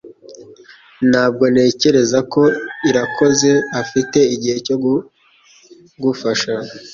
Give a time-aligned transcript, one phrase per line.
[1.09, 2.41] Ntabwo ntekereza ko
[2.89, 3.51] Irakoze
[3.81, 4.75] afite igihe cyo
[6.03, 6.53] gufasha